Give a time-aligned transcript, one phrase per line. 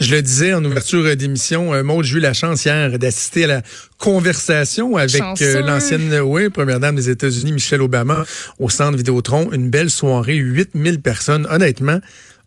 [0.00, 3.46] Je le disais en ouverture d'émission, euh, Maud, j'ai eu la chance hier d'assister à
[3.46, 3.62] la
[3.98, 8.24] conversation avec euh, l'ancienne oui, première dame des États-Unis, Michelle Obama,
[8.58, 9.50] au centre Vidéotron.
[9.52, 11.46] Une belle soirée, 8000 personnes.
[11.50, 12.00] Honnêtement,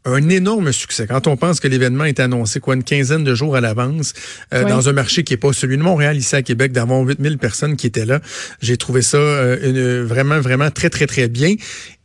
[0.05, 1.07] un énorme succès.
[1.07, 4.13] Quand on pense que l'événement est annoncé quoi une quinzaine de jours à l'avance
[4.53, 7.37] euh, dans un marché qui est pas celui de Montréal ici à Québec d'avoir 8000
[7.39, 8.21] personnes qui étaient là,
[8.61, 11.55] j'ai trouvé ça euh, vraiment vraiment très très très bien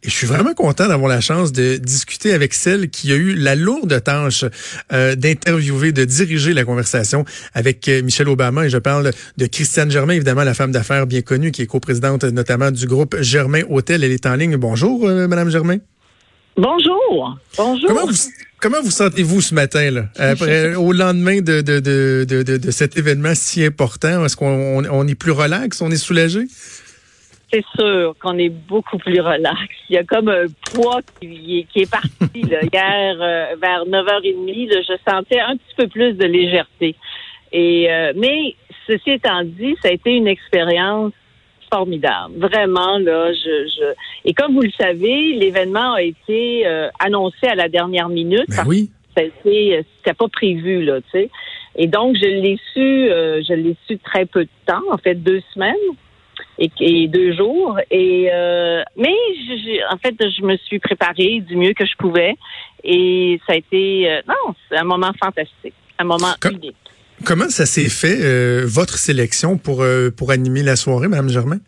[0.02, 3.34] et je suis vraiment content d'avoir la chance de discuter avec celle qui a eu
[3.34, 4.46] la lourde tâche
[4.94, 8.64] euh, d'interviewer, de diriger la conversation avec Michelle Obama.
[8.64, 12.24] Et je parle de Christiane Germain, évidemment la femme d'affaires bien connue, qui est coprésidente
[12.24, 14.02] notamment du groupe Germain Hôtel.
[14.02, 14.56] Elle est en ligne.
[14.56, 15.76] Bonjour, Madame Germain.
[16.60, 17.38] Bonjour.
[17.56, 17.90] Bonjour.
[18.60, 22.98] Comment vous, sentez-vous ce matin, là, après, au lendemain de, de, de, de, de cet
[22.98, 24.26] événement si important?
[24.26, 25.80] Est-ce qu'on on, est plus relax?
[25.80, 26.40] On est soulagé?
[27.50, 29.58] C'est sûr qu'on est beaucoup plus relax.
[29.88, 34.68] Il y a comme un poids qui, qui est parti là, hier euh, vers 9h30.
[34.68, 36.94] Là, je sentais un petit peu plus de légèreté.
[37.52, 38.54] Et euh, mais
[38.86, 41.12] ceci étant dit, ça a été une expérience
[41.72, 42.34] formidable.
[42.36, 43.94] Vraiment, là, je, je...
[44.24, 48.48] Et comme vous le savez, l'événement a été euh, annoncé à la dernière minute.
[48.48, 48.90] Ben oui.
[49.16, 51.30] C'était pas prévu, là, tu sais.
[51.76, 55.14] Et donc, je l'ai su, euh, je l'ai su très peu de temps, en fait,
[55.14, 55.74] deux semaines
[56.58, 57.78] et, deux jours.
[57.90, 59.14] Et euh, mais
[59.90, 62.36] en fait, je me suis préparée du mieux que je pouvais.
[62.82, 66.76] Et ça a été, non, c'est un moment fantastique, un moment unique.
[67.24, 71.58] Comment ça s'est fait, euh, votre sélection pour, euh, pour animer la soirée, Mme Germain?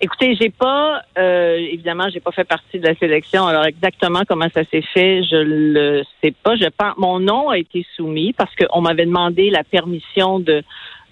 [0.00, 3.46] Écoutez, j'ai pas, euh, évidemment, j'ai pas fait partie de la sélection.
[3.46, 6.56] Alors exactement comment ça s'est fait, je le sais pas.
[6.56, 10.62] Je pense, mon nom a été soumis parce qu'on m'avait demandé la permission de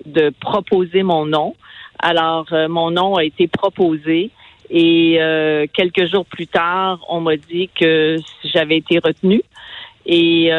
[0.05, 1.55] de proposer mon nom.
[2.01, 4.31] Alors mon nom a été proposé
[4.69, 5.19] et
[5.73, 9.43] quelques jours plus tard, on m'a dit que j'avais été retenue
[10.05, 10.51] et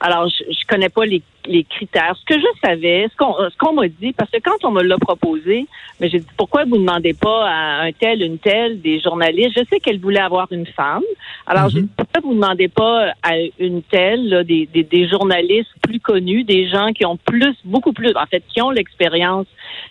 [0.00, 2.16] alors, je, je connais pas les, les, critères.
[2.18, 4.82] Ce que je savais, ce qu'on ce qu'on m'a dit, parce que quand on me
[4.82, 5.66] l'a proposé,
[6.00, 9.52] mais j'ai dit pourquoi vous ne demandez pas à un tel, une telle, des journalistes?
[9.56, 11.02] Je sais qu'elle voulait avoir une femme.
[11.46, 11.86] Alors, j'ai mhm.
[11.86, 16.00] dit pourquoi vous ne demandez pas à une telle, là, des, des, des, journalistes plus
[16.00, 19.46] connus, des gens qui ont plus, beaucoup plus, en fait, qui ont l'expérience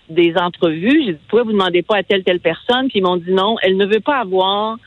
[0.09, 1.03] des entrevues?
[1.05, 2.87] J'ai dit pourquoi vous ne demandez pas à telle telle personne?
[2.87, 4.77] Puis ils m'ont dit non, elle ne veut pas avoir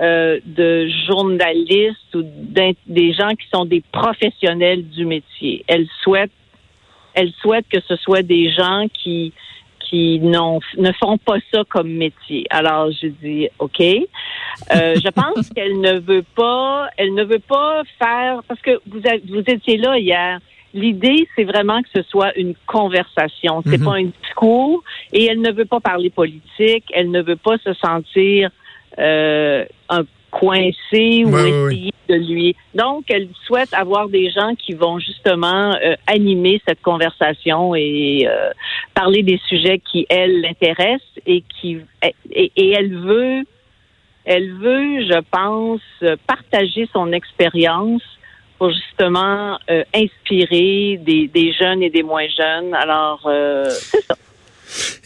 [0.00, 5.64] euh, de journalistes ou des gens qui sont des professionnels du métier.
[5.66, 6.30] Elle souhaite,
[7.14, 9.32] elle souhaite que ce soit des gens qui
[9.88, 12.44] qui ne font pas ça comme métier.
[12.50, 13.80] Alors je dis ok.
[13.80, 13.96] Euh,
[15.04, 19.44] je pense qu'elle ne veut pas, elle ne veut pas faire parce que vous vous
[19.46, 20.38] étiez là hier.
[20.74, 23.62] L'idée, c'est vraiment que ce soit une conversation.
[23.66, 23.84] C'est mm-hmm.
[23.84, 24.84] pas un discours.
[25.14, 26.84] Et elle ne veut pas parler politique.
[26.92, 28.50] Elle ne veut pas se sentir
[28.98, 32.54] euh, un coincé ou essayer de lui.
[32.74, 38.50] Donc, elle souhaite avoir des gens qui vont justement euh, animer cette conversation et euh,
[38.94, 41.78] parler des sujets qui elle l'intéressent et qui
[42.30, 43.44] et, elle veut
[44.26, 45.80] elle veut, je pense,
[46.26, 48.02] partager son expérience
[48.58, 49.58] pour justement
[49.94, 52.74] inspirer des, des, jeunes et des moins jeunes.
[52.74, 53.20] Alors,
[53.70, 54.16] c'est ça.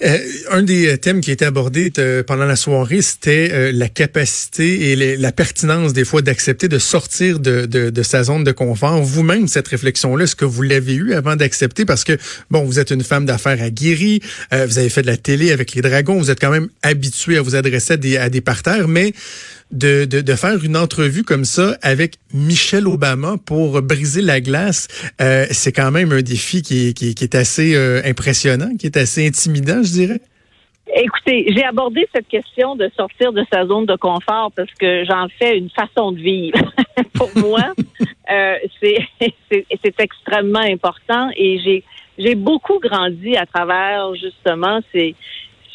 [0.03, 0.19] Euh,
[0.51, 4.91] un des thèmes qui a été abordé euh, pendant la soirée, c'était euh, la capacité
[4.93, 9.03] et la pertinence des fois d'accepter de sortir de, sa zone de confort.
[9.03, 11.85] Vous-même, cette réflexion-là, est-ce que vous l'avez eue avant d'accepter?
[11.85, 12.17] Parce que,
[12.51, 15.83] bon, vous êtes une femme d'affaires aguerrie, vous avez fait de la télé avec les
[15.83, 19.13] dragons, vous êtes quand même habitué à vous adresser à des parterres, mais
[19.73, 24.89] de, de, de, faire une entrevue comme ça avec Michelle Obama pour briser la glace,
[25.21, 28.97] euh, c'est quand même un défi qui, qui, qui est assez euh, impressionnant, qui est
[28.97, 30.21] assez intimidant, je dirais.
[30.95, 35.27] Écoutez, j'ai abordé cette question de sortir de sa zone de confort parce que j'en
[35.39, 36.59] fais une façon de vivre.
[37.15, 37.73] pour moi,
[38.31, 41.85] euh, c'est extrêmement important et j'ai
[42.19, 45.15] j'ai beaucoup grandi à travers justement ces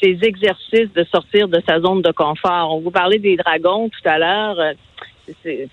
[0.02, 2.76] ces exercices de sortir de sa zone de confort.
[2.76, 4.74] On vous parlait des dragons tout à l'heure.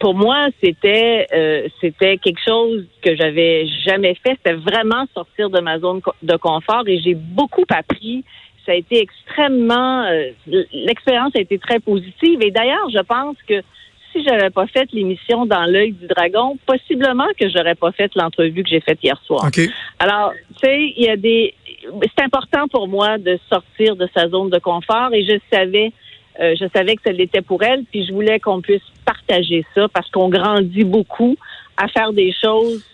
[0.01, 4.37] Pour moi, c'était euh, c'était quelque chose que j'avais jamais fait.
[4.37, 8.25] C'était vraiment sortir de ma zone de confort et j'ai beaucoup appris.
[8.67, 10.31] Ça a été extrêmement euh,
[10.73, 13.63] l'expérience a été très positive et d'ailleurs, je pense que
[14.15, 18.63] si j'avais pas fait l'émission dans l'œil du dragon, possiblement que j'aurais pas fait l'entrevue
[18.63, 19.51] que j'ai faite hier soir.
[19.99, 21.55] Alors, tu sais, il y a des
[22.17, 25.93] c'est important pour moi de sortir de sa zone de confort et je savais
[26.41, 29.87] euh, je savais que ça l'était pour elle, puis je voulais qu'on puisse partager ça
[29.89, 31.37] parce qu'on grandit beaucoup
[31.77, 32.85] à faire des choses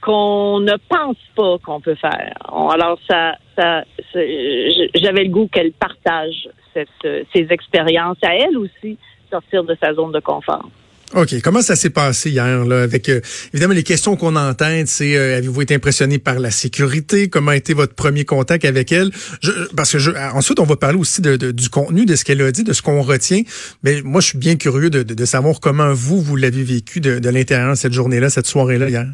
[0.00, 2.34] qu'on ne pense pas qu'on peut faire.
[2.50, 8.98] Alors ça, ça, j'avais le goût qu'elle partage cette, ces expériences à elle aussi
[9.34, 10.68] sortir de sa zone de confort.
[11.14, 11.40] OK.
[11.42, 13.20] Comment ça s'est passé hier, là, avec euh,
[13.52, 17.28] évidemment les questions qu'on entend, c'est euh, avez-vous été impressionné par la sécurité?
[17.28, 19.10] Comment a été votre premier contact avec elle?
[19.40, 22.42] Je, parce que je, ensuite, on va parler aussi de, du contenu, de ce qu'elle
[22.42, 23.42] a dit, de ce qu'on retient.
[23.84, 27.18] Mais moi, je suis bien curieux de, de savoir comment vous, vous l'avez vécu de,
[27.20, 29.06] de l'intérieur cette journée-là, cette soirée-là hier.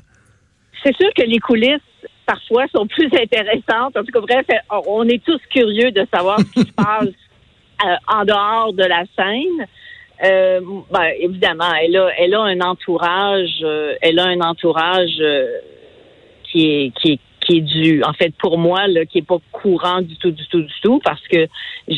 [0.83, 1.81] C'est sûr que les coulisses
[2.25, 3.97] parfois sont plus intéressantes.
[3.97, 4.47] En tout cas, bref,
[4.87, 7.09] on est tous curieux de savoir ce qui se passe
[7.85, 9.67] euh, en dehors de la scène.
[10.23, 15.47] Euh, ben, évidemment, elle a, elle a un entourage, euh, elle a un entourage euh,
[16.45, 19.39] qui est, qui est qui est dû, en fait, pour moi, là, qui est pas
[19.51, 21.49] courant du tout, du tout, du tout, parce que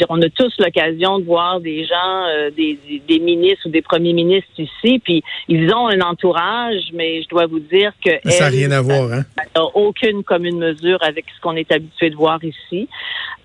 [0.09, 2.27] on a tous l'occasion de voir des gens,
[2.57, 2.79] des,
[3.09, 7.47] des, ministres ou des premiers ministres ici, puis ils ont un entourage, mais je dois
[7.47, 9.25] vous dire que ça n'a rien à voir, hein?
[9.57, 12.89] n'a aucune commune mesure avec ce qu'on est habitué de voir ici.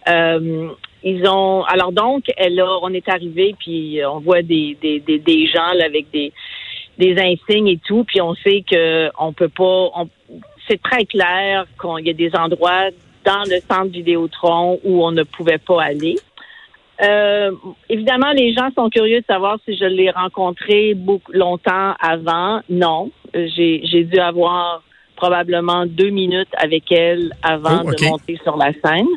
[0.07, 0.69] Euh,
[1.07, 5.47] ils ont alors donc elle on est arrivé puis on voit des des, des, des
[5.47, 6.33] gens là, avec des
[6.97, 9.91] des insignes et tout puis on sait que on peut pas
[10.67, 12.89] c'est très clair qu'il y a des endroits
[13.25, 16.15] dans le centre Vidéotron où on ne pouvait pas aller.
[17.03, 17.51] Euh,
[17.89, 22.61] évidemment, les gens sont curieux de savoir si je l'ai rencontré beaucoup longtemps avant.
[22.69, 24.81] Non, j'ai j'ai dû avoir
[25.15, 29.07] probablement deux minutes avec elle avant oh, de monter sur la scène.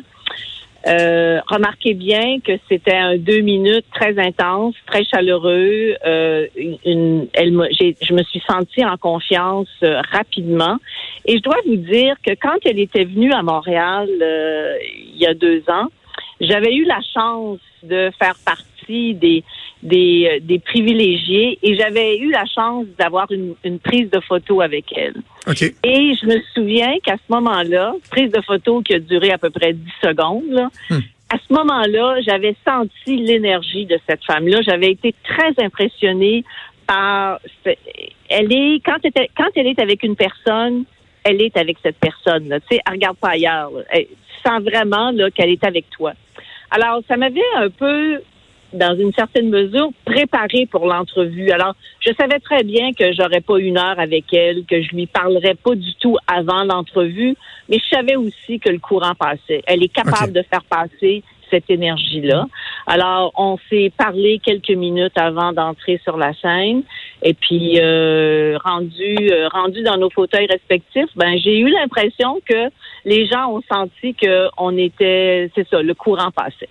[0.87, 5.95] Euh, remarquez bien que c'était un deux minutes très intense, très chaleureux.
[6.05, 6.47] Euh,
[6.85, 10.77] une, elle, je me suis sentie en confiance euh, rapidement.
[11.25, 14.75] Et je dois vous dire que quand elle était venue à Montréal euh,
[15.13, 15.87] il y a deux ans,
[16.41, 19.43] j'avais eu la chance de faire partie des
[19.83, 24.61] des, euh, des privilégiés et j'avais eu la chance d'avoir une, une, prise de photo
[24.61, 25.15] avec elle.
[25.83, 29.49] Et je me souviens qu'à ce moment-là, prise de photo qui a duré à peu
[29.49, 30.99] près 10 secondes, là, hmm.
[31.29, 34.61] à ce moment-là, j'avais senti l'énergie de cette femme-là.
[34.61, 36.43] J'avais été très impressionnée
[36.85, 37.39] par...
[38.29, 40.85] Elle est quand, elle, quand elle est avec une personne,
[41.23, 42.47] elle est avec cette personne.
[42.69, 43.71] Tu sais, elle regarde pas ailleurs.
[43.93, 44.07] tu
[44.45, 46.13] sens vraiment qu'elle est avec toi.
[46.71, 48.21] Alors, ça m'avait un peu
[48.73, 51.51] dans une certaine mesure, préparée pour l'entrevue.
[51.51, 55.07] Alors, je savais très bien que j'aurais pas une heure avec elle, que je lui
[55.07, 57.35] parlerais pas du tout avant l'entrevue,
[57.69, 59.61] mais je savais aussi que le courant passait.
[59.67, 62.45] Elle est capable de faire passer cette énergie-là.
[62.87, 66.83] Alors, on s'est parlé quelques minutes avant d'entrer sur la scène,
[67.21, 72.69] et puis euh, rendu euh, rendu dans nos fauteuils respectifs, ben j'ai eu l'impression que
[73.05, 76.69] les gens ont senti que on était, c'est ça, le courant passait.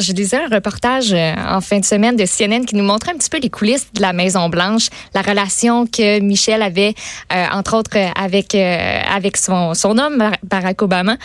[0.00, 3.16] Je lisais un reportage euh, en fin de semaine de CNN qui nous montrait un
[3.16, 6.94] petit peu les coulisses de la Maison Blanche, la relation que Michel avait,
[7.32, 11.16] euh, entre autres, euh, avec avec son, son homme Barack Obama.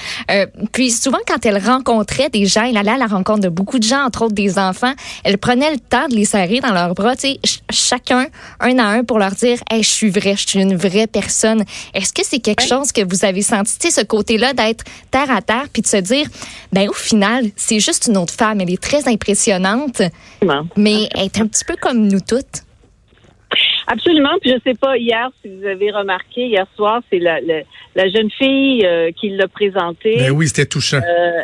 [0.71, 3.83] puis souvent, quand elle rencontrait des gens, elle allait à la rencontre de beaucoup de
[3.83, 4.93] gens, entre autres des enfants.
[5.23, 7.39] Elle prenait le temps de les serrer dans leurs bras, tu sais,
[7.69, 8.25] chacun
[8.59, 11.63] un à un pour leur dire, hey, je suis vrai, je suis une vraie personne.
[11.93, 15.67] Est-ce que c'est quelque chose que vous avez senti, ce côté-là d'être terre à terre,
[15.71, 16.27] puis de se dire,
[16.71, 20.01] ben au final, c'est juste une autre femme elle est très impressionnante,
[20.77, 22.63] mais elle est un petit peu comme nous toutes.
[23.87, 24.31] Absolument.
[24.41, 28.31] Puis je sais pas, hier, si vous avez remarqué, hier soir, c'est la, la, jeune
[28.31, 30.17] fille euh, qui l'a présentée.
[30.17, 30.97] Ben oui, c'était touchant.
[30.97, 31.41] Euh,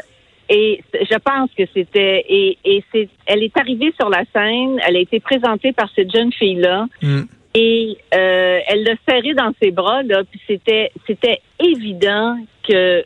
[0.50, 4.96] et je pense que c'était et, et c'est elle est arrivée sur la scène, elle
[4.96, 6.88] a été présentée par cette jeune fille là.
[7.04, 7.22] Mm.
[7.54, 13.04] Et euh, elle l'a serré dans ses bras là, puis c'était c'était évident que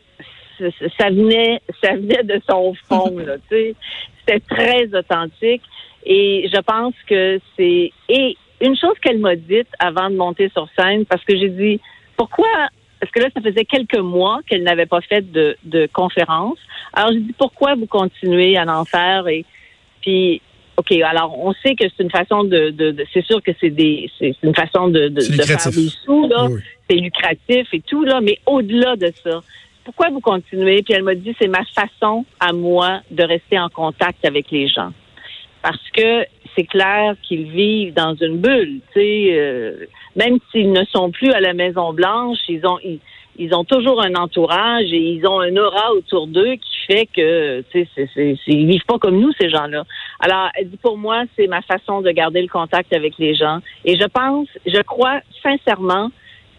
[0.98, 3.74] ça venait, ça venait de son fond, là, tu sais.
[4.20, 5.62] C'était très authentique.
[6.06, 10.68] Et je pense que c'est, et une chose qu'elle m'a dite avant de monter sur
[10.78, 11.80] scène, parce que j'ai dit,
[12.16, 12.46] pourquoi,
[13.00, 16.58] parce que là, ça faisait quelques mois qu'elle n'avait pas fait de, de conférence.
[16.92, 19.28] Alors, j'ai dit, pourquoi vous continuez à en faire?
[19.28, 19.44] Et
[20.00, 20.40] puis,
[20.76, 24.10] OK, alors on sait que c'est une façon de, de, c'est sûr que c'est des
[24.18, 26.48] c'est une façon de, de, faire des sous là,
[26.88, 29.40] c'est lucratif et tout là, mais au-delà de ça,
[29.84, 30.82] pourquoi vous continuez?
[30.82, 34.68] Puis elle m'a dit, c'est ma façon à moi de rester en contact avec les
[34.68, 34.90] gens.
[35.62, 36.24] Parce que
[36.56, 39.86] c'est clair qu'ils vivent dans une bulle, tu sais, euh,
[40.16, 42.78] même s'ils ne sont plus à la Maison Blanche, ils ont
[43.36, 47.62] ils, ont toujours un entourage et ils ont un aura autour d'eux qui fait que
[47.72, 49.84] tu sais, ils vivent pas comme nous ces gens-là.
[50.20, 53.58] Alors, elle dit pour moi, c'est ma façon de garder le contact avec les gens
[53.84, 56.10] et je pense, je crois sincèrement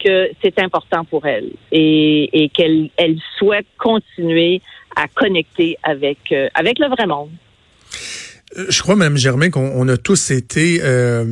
[0.03, 4.61] que c'est important pour elle et, qu'elle elle souhaite continuer
[4.95, 7.31] à connecter avec, euh, avec le vrai monde.
[8.57, 10.79] Euh, je crois, Mme Germain, qu'on a tous été...
[10.81, 11.23] Euh,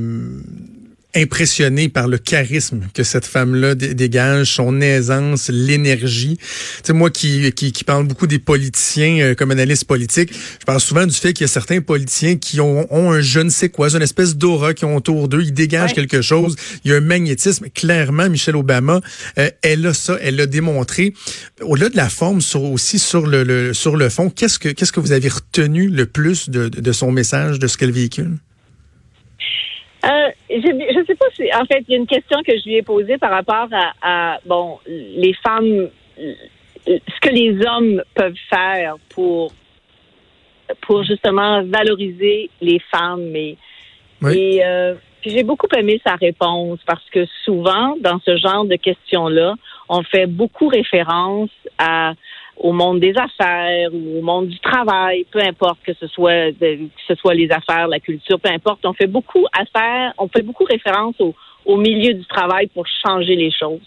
[1.15, 6.38] impressionné par le charisme que cette femme-là dégage, son aisance, l'énergie.
[6.38, 6.43] Tu
[6.84, 10.79] sais, moi qui, qui, qui, parle beaucoup des politiciens euh, comme analyste politique, je parle
[10.79, 13.70] souvent du fait qu'il y a certains politiciens qui ont, ont un je ne sais
[13.70, 16.98] quoi, une espèce d'aura qui ont autour d'eux, ils dégagent quelque chose, il y a
[16.98, 17.67] un magnétisme.
[17.74, 19.01] Clairement, Michelle Obama,
[19.38, 21.13] euh, elle a ça, elle l'a démontré.
[21.62, 25.00] Au-delà de la forme, sur, aussi sur le, sur le fond, qu'est-ce que qu'est-ce que
[25.00, 28.38] vous avez retenu le plus de, de son message, de ce qu'elle véhicule?
[30.06, 32.64] Euh, je ne sais pas si, en fait, il y a une question que je
[32.66, 33.70] lui ai posée par rapport
[34.02, 39.54] à, bon, les femmes, ce que les hommes peuvent faire pour,
[40.82, 43.34] pour justement valoriser les femmes.
[43.36, 43.58] Et,
[44.30, 44.96] et euh,
[45.26, 49.56] j'ai beaucoup aimé sa réponse parce que souvent, dans ce genre de questions-là,
[49.88, 52.14] on fait beaucoup référence à
[52.58, 56.88] au monde des affaires ou au monde du travail, peu importe que ce soit que
[57.08, 58.86] ce soit les affaires, la culture, peu importe.
[58.86, 61.34] On fait beaucoup affaires, on fait beaucoup référence au,
[61.66, 63.82] au milieu du travail pour changer les choses.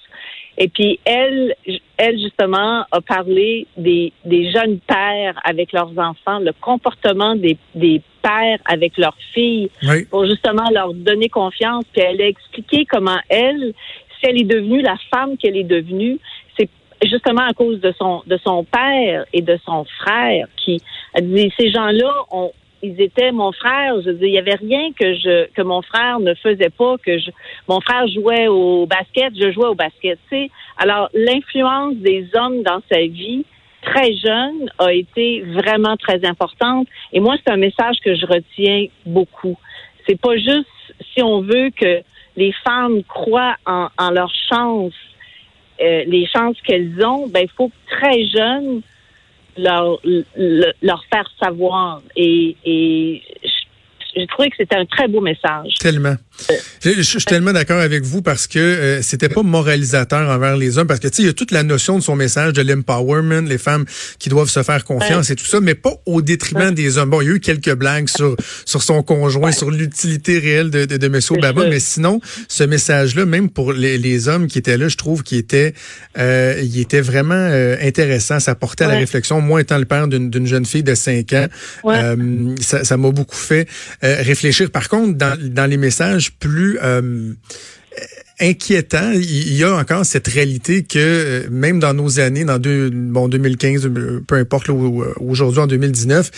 [0.59, 1.55] Et puis elle,
[1.99, 8.01] elle justement a parlé des, des jeunes pères avec leurs enfants, le comportement des, des
[8.23, 9.71] pères avec leurs filles,
[10.11, 11.85] pour justement leur donner confiance.
[11.93, 13.75] Puis elle a expliqué comment elle,
[14.19, 16.19] si elle est devenue la femme qu'elle est devenue,
[17.05, 20.81] justement à cause de son de son père et de son frère qui
[21.21, 24.01] dit ces gens-là ont ils étaient mon frère.
[24.05, 26.97] Je dis, il y avait rien que je que mon frère ne faisait pas.
[26.99, 27.31] Que je,
[27.69, 30.19] mon frère jouait au basket, je jouais au basket.
[30.31, 33.45] Tu Alors l'influence des hommes dans sa vie
[33.83, 36.89] très jeune a été vraiment très importante.
[37.13, 39.57] Et moi, c'est un message que je retiens beaucoup.
[40.07, 40.67] C'est pas juste
[41.13, 42.03] si on veut que
[42.37, 44.93] les femmes croient en, en leur chance
[45.81, 48.83] euh, les chances qu'elles ont, ben il faut très jeunes
[49.59, 50.01] leur,
[50.83, 52.03] leur faire savoir.
[52.17, 53.23] Et, et
[54.17, 55.75] j'ai trouvé que c'était un très beau message.
[55.79, 56.17] Tellement.
[56.83, 60.87] Je, suis tellement d'accord avec vous parce que euh, c'était pas moralisateur envers les hommes
[60.87, 63.47] parce que tu sais il y a toute la notion de son message de l'empowerment,
[63.47, 63.85] les femmes
[64.19, 67.11] qui doivent se faire confiance et tout ça, mais pas au détriment des hommes.
[67.11, 70.85] Bon, il y a eu quelques blagues sur sur son conjoint, sur l'utilité réelle de
[70.85, 71.21] de, de M.
[71.31, 75.23] Obama, mais sinon ce message-là, même pour les, les, hommes qui étaient là, je trouve
[75.23, 75.75] qu'il était
[76.19, 78.41] euh, il était vraiment euh, intéressant.
[78.41, 79.41] Ça portait à la réflexion.
[79.41, 81.47] Moi, étant le père d'une jeune fille de 5 ans,
[81.87, 83.69] euh, ça m'a beaucoup fait
[84.23, 84.71] réfléchir.
[84.71, 87.33] Par contre, dans dans les messages plus euh,
[88.39, 89.13] inquiétant.
[89.13, 93.29] Il y a encore cette réalité que euh, même dans nos années, dans deux, bon
[93.29, 93.91] 2015,
[94.27, 96.31] peu importe aujourd'hui en 2019,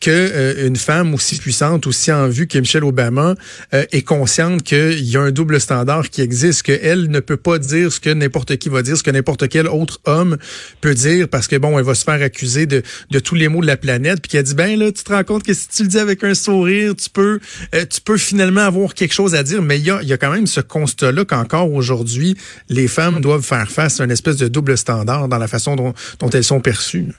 [0.00, 3.34] que euh, une femme aussi puissante, aussi en vue que Michelle Obama
[3.72, 7.58] euh, est consciente qu'il y a un double standard qui existe, qu'elle ne peut pas
[7.58, 10.36] dire ce que n'importe qui va dire, ce que n'importe quel autre homme
[10.82, 13.62] peut dire, parce que bon, elle va se faire accuser de, de tous les maux
[13.62, 15.82] de la planète, puis qu'elle dit ben là, tu te rends compte que si tu
[15.84, 17.40] le dis avec un sourire, tu peux,
[17.72, 20.30] tu peux finalement avoir quelque chose à dire, mais il y a, y a quand
[20.30, 22.34] même ce constat-là quand encore aujourd'hui,
[22.68, 25.94] les femmes doivent faire face à une espèce de double standard dans la façon dont,
[26.32, 27.12] elles sont perçues.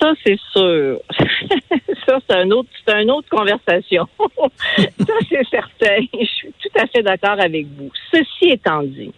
[0.00, 1.00] Ça, c'est sûr.
[2.06, 4.06] ça, c'est un autre, c'est une autre conversation.
[4.78, 5.96] ça, c'est certain.
[6.12, 7.90] Je suis tout à fait d'accord avec vous.
[8.12, 9.12] Ceci étant dit,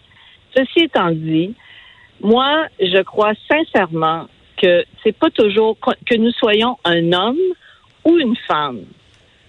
[0.56, 1.54] ceci étant dit,
[2.22, 7.38] moi, je crois sincèrement que c'est pas toujours que nous soyons un homme
[8.04, 8.80] ou une femme.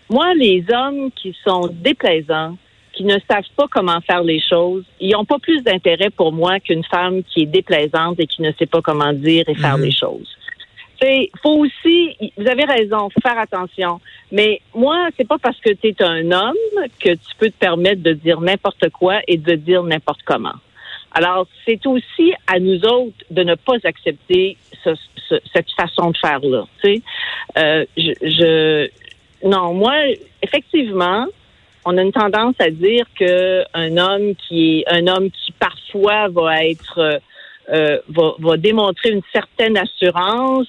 [0.10, 2.58] Moi, les hommes qui sont déplaisants,
[3.02, 6.60] qui ne savent pas comment faire les choses, ils n'ont pas plus d'intérêt pour moi
[6.60, 9.86] qu'une femme qui est déplaisante et qui ne sait pas comment dire et faire mhm.
[9.86, 10.38] les choses.
[11.04, 14.00] Il faut aussi, vous avez raison, faire attention.
[14.32, 18.04] Mais moi, c'est pas parce que tu es un homme que tu peux te permettre
[18.04, 20.54] de dire n'importe quoi et de dire n'importe comment.
[21.12, 26.66] Alors, c'est aussi à nous autres de ne pas accepter cette façon de faire-là.
[27.58, 28.90] Euh, je, je,
[29.48, 29.96] non, moi,
[30.44, 31.26] effectivement,
[31.86, 36.28] on a une tendance à dire que un homme qui est un homme qui parfois
[36.30, 37.20] va être
[37.72, 40.68] euh, va, démontrer une certaine assurance.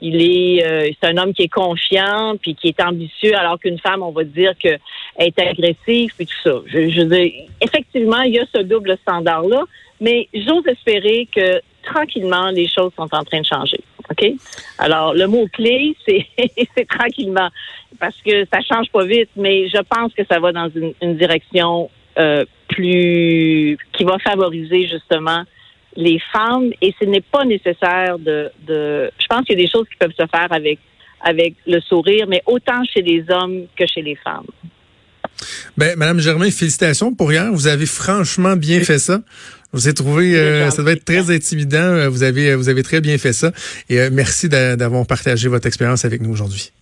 [0.00, 3.78] Il est euh, c'est un homme qui est confiant puis qui est ambitieux, alors qu'une
[3.78, 4.76] femme, on va dire que
[5.18, 6.54] est agressive et tout ça.
[6.66, 7.30] Je, je
[7.60, 9.64] effectivement, il y a ce double standard là,
[10.00, 13.80] mais j'ose espérer que tranquillement les choses sont en train de changer.
[14.10, 14.32] OK?
[14.78, 16.26] Alors, le mot-clé, c'est,
[16.76, 17.48] c'est tranquillement,
[17.98, 21.90] parce que ça change pas vite, mais je pense que ça va dans une, direction
[22.18, 25.44] euh, plus qui va favoriser justement
[25.94, 29.70] les femmes et ce n'est pas nécessaire de, de je pense qu'il y a des
[29.70, 30.78] choses qui peuvent se faire avec
[31.22, 34.46] avec le sourire, mais autant chez les hommes que chez les femmes.
[35.76, 37.50] Ben, Madame Germain, félicitations pour hier.
[37.52, 39.20] Vous avez franchement bien fait ça.
[39.72, 41.78] Vous avez trouvé, euh, ça devait être très intimidant.
[41.78, 43.52] Euh, vous avez, euh, vous avez très bien fait ça.
[43.88, 46.72] Et merci d'avoir partagé votre expérience avec nous aujourd'hui.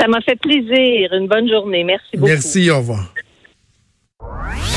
[0.00, 1.12] Ça m'a fait plaisir.
[1.12, 1.84] Une bonne journée.
[1.84, 2.28] Merci beaucoup.
[2.28, 2.70] Merci.
[2.70, 3.12] Au revoir.